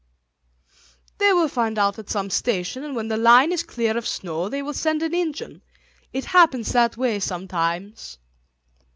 [1.19, 4.49] "They will find out at some station, and when the line is clear of snow
[4.49, 5.61] they will send an engine.
[6.11, 8.17] It happens that way sometimes."